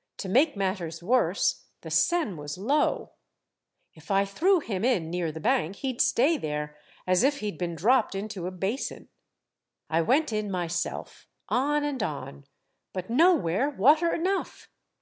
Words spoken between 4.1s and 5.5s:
I threw him in near the